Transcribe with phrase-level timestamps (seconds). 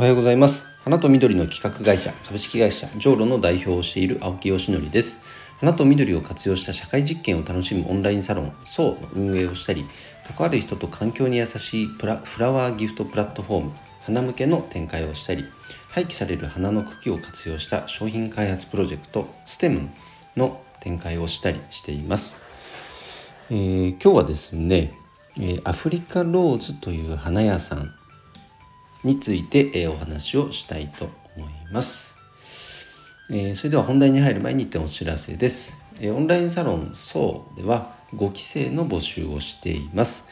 [0.00, 0.64] おはようございます。
[0.82, 5.20] 花と緑の企画会社株式会社ジョーロの代表をしている青木よしのりです。
[5.58, 9.84] 花と緑を活用した社会実験を楽しむオンラインサロン SO の運営をしたり
[10.26, 15.44] 関わる人と環境に優しいプラフラワーギフトプラットフォーム花向けの展開をしたり
[15.90, 19.90] 廃棄される花の茎を活用した商品開発プロジェクト STEM
[20.34, 22.38] の展開をしたりしています、
[23.50, 24.94] えー、今日はですね
[25.64, 27.99] アフリカローズという花屋さん
[29.04, 32.16] についてお話をしたいと思います。
[33.30, 35.76] えそれでは本題に入る前に一点お知らせです。
[36.02, 40.26] オンラインサロン SO では5期生の募集をしています。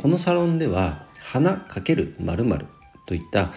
[0.00, 2.66] このサロンでは花×〇〇
[3.06, 3.52] といった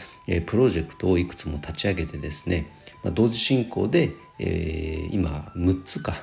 [0.45, 2.71] プロジェクトをいくつも立ち上げてですね、
[3.13, 4.13] 同時進行で
[5.11, 6.13] 今6つか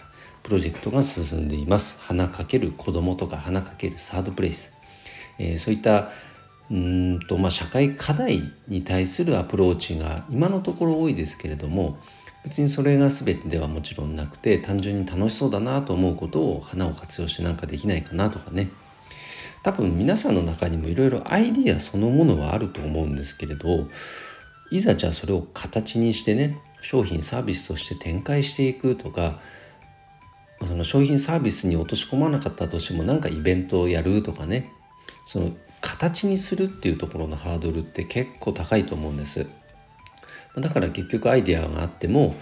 [0.43, 1.99] プロジェクトが進んでいます。
[2.01, 4.75] 花×子供とか花×サードプレイス。
[5.59, 6.11] そういった
[6.71, 11.99] うんとまあ、社会課題に対するアプローチが今のところ多いですけれども
[12.45, 18.71] 別にそれが全てではもちろんなくて単純に楽しそうだなと思うことを花を活用してなんかできないかなとかね。
[19.63, 23.89] 多分皆さんの中にもいろいろアイディアそのものはあると思うんですけれど
[24.71, 29.39] いざじゃあそれを形にしてね商品サービスとして展開していくとか
[30.67, 34.73] その商品サービスに落とし込まなかったとしても何かイベントをやるとかね
[35.27, 39.47] その形にするっていうところのハードルって結構高いと思うんです。
[40.57, 42.35] だから結局アイデアがあっても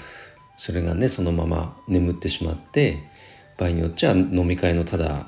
[0.57, 2.99] それがねそのまま眠ってしまって
[3.59, 5.27] 場合によっちゃ飲み会のただ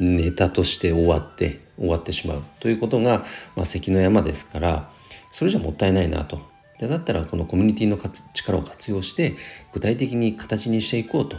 [0.00, 4.90] ネタとして終わって終わってしまうということが、まあ、関の山ですから
[5.30, 6.40] それじゃもったいないなと。
[6.78, 7.96] でだったらこのコミュニティの
[8.34, 9.34] 力を活用して
[9.72, 11.38] 具体的に形にしていこうと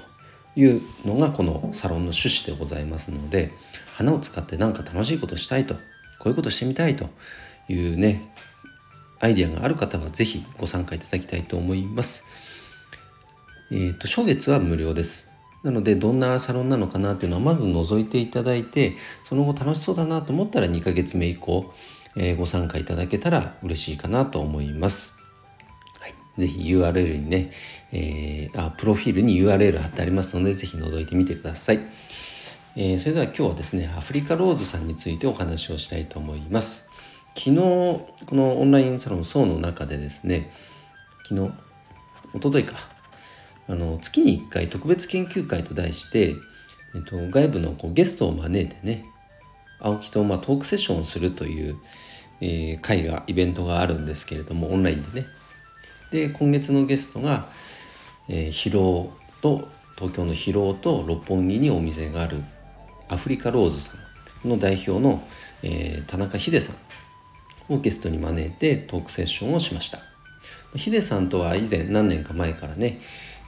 [0.55, 3.51] いうのがこのサロンの趣旨でございますので
[3.93, 5.75] 花を使って何か楽しいことしたいと。
[6.19, 7.09] こういうことしてみたいと
[7.69, 8.33] いうね
[9.19, 12.23] アイデアがある方は是非ご参加いただきたいと思います。
[13.71, 15.27] えっ、ー、と初月は無料です。
[15.63, 21.73] なのでどんなサロンなのかなというのはまず覗いていただいてその後楽しそうだなと思ったら2ヶ月目以降、
[22.15, 25.17] えー、ご参加いただけたら嬉しいかなと思います。
[25.99, 27.51] はい、ぜひ URL にね、
[27.91, 31.79] えー、あプロフィールに URL 貼ってありますのでぜひ覗いてみてください。
[32.79, 36.87] えー、それでは今日はですねアフリカローズさんについてお話をしたいと思います。
[37.33, 40.51] 昨日このオンラインサロン層の中でですね
[41.27, 41.51] 昨日
[42.35, 42.75] 一昨日か
[43.67, 46.35] あの月に1回特別研究会と題して、
[46.93, 49.05] えっと、外部のこうゲストを招いてね
[49.79, 51.77] 青木とまあトークセッションをするという、
[52.41, 55.27] えー、会がイベントがあるんですけれどもオンラインでね。
[56.11, 57.49] で今月のゲストが、
[58.29, 59.11] えー、広尾
[59.41, 62.43] と東京の広尾と六本木にお店がある
[63.09, 63.93] アフリカローズさ
[64.45, 65.25] んの代表の、
[65.63, 66.73] えー、田中秀さ
[67.69, 69.99] んをゲストに招いてトークセッションをしました。
[70.75, 72.99] 秀さんとは以前何年か前からね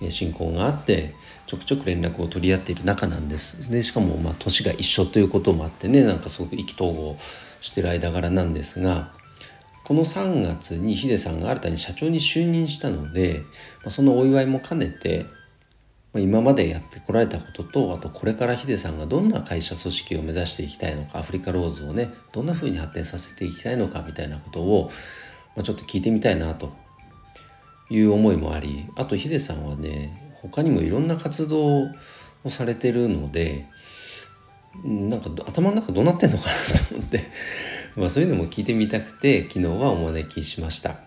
[0.09, 1.13] 親交があって
[1.45, 3.69] ちょくちょく連絡を取り合っている仲なんです。
[3.69, 7.17] でしかもまあ年が一緒ということもあってねなんかすごく意気投合
[7.61, 9.11] してる間柄なんですが
[9.83, 13.43] この3月にヒデさんが新たに社長に就任したので、
[13.83, 15.25] ま、そのお祝いも兼ねて
[16.13, 24.91] ま今までやってこられたこととあとこれからヒデさんがどんな会社組織を目指していきたいのかアフリカローズをねどんな風に発展させていきたいのかみたいなことを、
[25.55, 26.73] まあ、ちょっと聞いてみたいなと
[27.89, 31.89] いう思いもありあとヒデさんはね他にもいろんな活動
[32.43, 33.67] をされてるので
[34.83, 36.51] なんか頭の中どうなってんのかな
[36.87, 37.23] と思って
[37.95, 40.99] まあそういうのも聞いてみたくて昨日はお招きしました。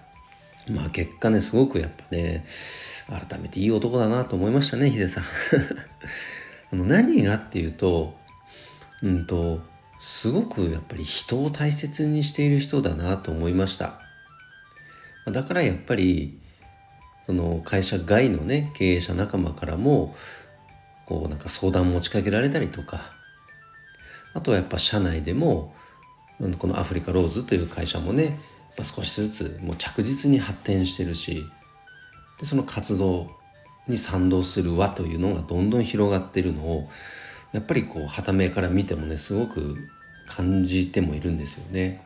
[0.69, 2.45] まあ結果ねすごくやっぱね
[3.13, 5.25] 改めていい男だなと思いましたねヒデさん。
[6.73, 8.17] あの何がっていうと
[9.03, 9.61] うんと
[10.01, 14.01] すごくやっぱり人を大切にしている人だなと思いました。
[15.27, 16.41] だからやっぱり
[17.27, 20.17] その会社外のね経営者仲間からも
[21.07, 23.13] こうなんか相談持ちかけられたりとか
[24.35, 25.75] あとはやっぱ社内でも
[26.59, 28.35] このアフリカローズという会社もねやっ
[28.79, 31.45] ぱ少しずつもう着実に発展してるし
[32.43, 33.31] でその活動
[33.87, 36.89] に賛同する輪というのがどんどん広がってるのを
[37.53, 39.77] やっぱりこうはためから見てもねすごく
[40.27, 42.05] 感じてもいるんですよね。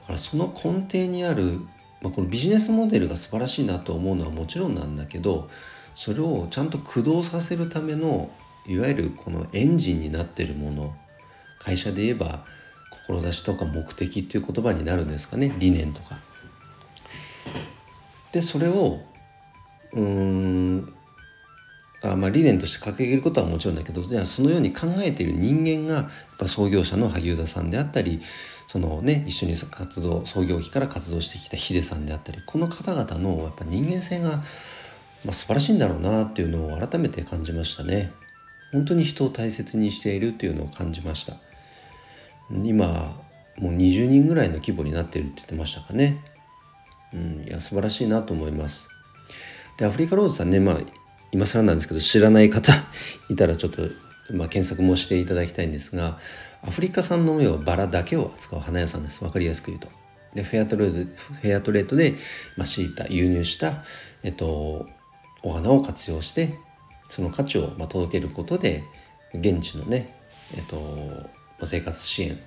[0.00, 1.60] だからその根底にある、
[2.00, 5.48] まあ、このビジネスモデルが素晴らしいなと思うのはもちろんなんだけど
[5.94, 8.30] それをちゃんと駆動させるための
[8.66, 10.92] いわゆるこのエンジンになってるもの
[11.60, 12.44] 会社で言えば
[13.06, 16.18] 志とか目的っていう言葉になるんですかね理念とか。
[18.32, 19.11] でそれを
[19.94, 20.94] うん。
[22.02, 26.06] あまあ、理念として掲げることはもちろんだけどじゃあそのように考えている人間がやっ
[26.36, 28.20] ぱ創業者の萩生田さんであったり
[28.66, 34.40] そのね一緒に活動創業期から活動してきたヒデさんであったりこの方々のやっぱ人間性が、ま
[35.28, 38.10] あ、素晴らしいんだろうなっていうのを改めて感じましたね。
[38.72, 41.36] 本当に人を大切にしているっていうのを感じました。
[42.50, 43.20] 今
[43.58, 46.24] もう20人ぐらいの規模になっているって言ってましたかね。
[47.12, 47.44] うん。
[47.46, 48.88] いや素晴らしいなと思います。
[49.82, 50.78] でアフリカローズさんねまあ
[51.32, 52.72] 今更なんですけど知らない方
[53.28, 53.82] いたらちょっと、
[54.30, 56.18] まあ、検索もしていただきたいんですが
[56.62, 59.88] アフリカ産の要はバラだけを扱う花屋さんです分かりやすく言うと。
[60.34, 62.14] でフェアトレードフェアトレードで、
[62.56, 63.84] まあ、敷いた輸入した、
[64.22, 64.86] えっと、
[65.42, 66.54] お花を活用して
[67.10, 68.82] その価値を、まあ、届けることで
[69.34, 70.16] 現地のね、
[70.56, 71.28] えっと、
[71.66, 72.38] 生活支援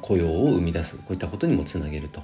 [0.00, 2.22] 雇用を生み出すこういったことにもつなげると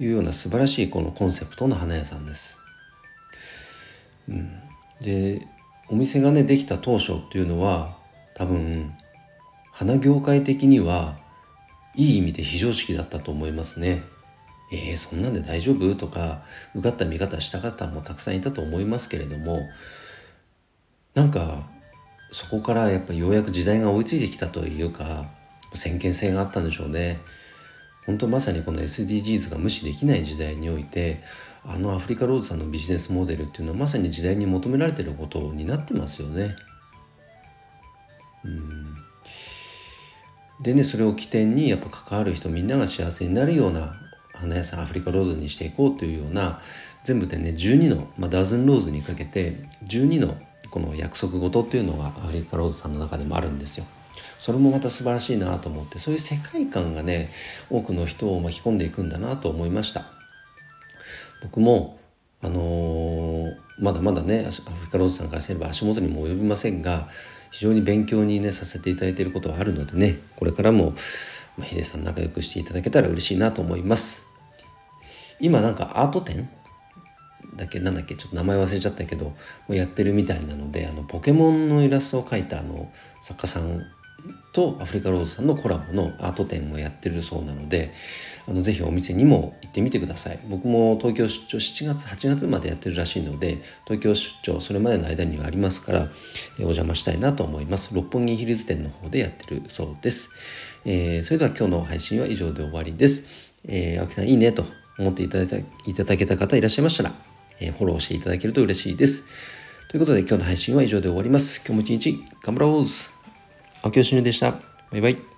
[0.00, 2.58] いうような素晴らしいこのコンセプトの花屋さんです。
[4.28, 4.60] うん、
[5.00, 5.46] で
[5.88, 7.96] お店がねできた当初っていうのは
[8.34, 8.92] 多分
[9.72, 11.16] 花業界的には
[11.94, 14.02] いい意味で非常識だったと思いますね。
[14.70, 15.94] えー、そんなんで大丈夫？
[15.94, 16.42] とか
[16.74, 19.66] 受かった見方した方もたくさんいたと思いますけれども
[21.14, 21.70] なんか
[22.30, 25.24] そこからやっぱようやく時代が追いついてきたというか
[25.72, 27.18] 先見性があったんでしょうね。
[28.08, 31.20] 本当まさにこの SDGs が無視できない時代において
[31.62, 36.56] あのアフリカローズさんのビジネスモデルっていうのはまさに時代に求められてることになってますよね。
[38.46, 38.94] うん
[40.62, 43.94] でねそれを起点にやっぱ関わる人みんなが幸せになるような
[44.32, 46.62] 花屋さんアフリカローズにしていこうというような
[47.04, 50.34] 全部でね12の、まあ、ダズンローズにかけて12の
[50.70, 53.84] この約束事っていうのがアフリカローズさんの中でもあるんですよ。
[54.38, 57.30] それもまた素晴らしいなと思ってそういう世界観がね
[57.70, 60.06] 多くの人を巻き込んでいくんだなと思いました。
[61.42, 61.98] 僕も
[62.40, 67.08] あのー、まだまだねアフリカローズさんからすれば足元にも及びませんが
[67.50, 70.94] 非常に勉強にねさせていただいていることはあるのでねこれからも、
[71.56, 74.24] まあ、ヒデさん仲良くしていただけたら嬉しいなと思います。
[75.40, 76.48] 今なんかアート展？
[77.56, 77.80] だっけ？
[77.80, 78.14] なんだっけ？
[78.14, 79.34] ちょっと名前忘れちゃったけども
[79.70, 82.92] うやってるみたいなのであのポケモンのイラストを描いたあの
[83.22, 83.84] 作家さん
[84.52, 87.92] とアフリカローズさんのコラボのアート展をやってるそうなので
[88.48, 90.40] あのぜひお店にも行ってみてください。
[90.48, 96.08] 僕も東京出張7月8月までやってるらしいので東京出張それまでの間にはありますから、
[96.58, 97.94] えお邪魔したいなと思います。
[97.94, 100.30] 六本木ヒルズ店の方でやってるそうです、
[100.86, 104.64] えー、それでは今日の配信は以上で終わりです、えー、青木さんいいねと
[104.98, 107.12] 思っていただいたいただけた方いらっしゃいましたら、
[107.60, 109.26] えー、フォローしていただけると嬉しいです。
[109.90, 111.62] ということで今日の配信は以上で終わります。
[111.66, 113.17] 今日も一日頑張ろう。
[113.82, 114.52] 青木よしでした。
[114.90, 115.37] バイバイ。